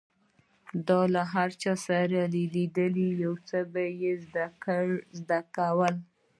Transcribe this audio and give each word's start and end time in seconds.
ده 0.87 0.99
له 1.13 1.21
هر 1.33 1.49
چا 1.61 1.73
سره 1.87 2.19
چې 2.23 2.23
ولیدل، 2.43 2.93
يو 3.23 3.33
څه 3.47 3.57
به 3.71 3.83
يې 4.01 4.13
زده 5.17 5.39
کول. 5.55 5.95